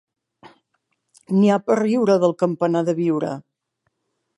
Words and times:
N'hi 1.35 1.51
ha 1.51 1.59
per 1.67 1.77
riure 1.83 2.17
del 2.25 2.37
campanar 2.43 2.87
de 2.91 3.01
Biure! 3.05 3.35